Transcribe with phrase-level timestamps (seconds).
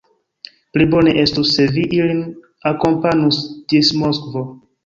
[0.77, 2.25] Pli bone estus, se vi ilin
[2.73, 3.41] akompanus
[3.75, 4.47] ĝis Moskvo.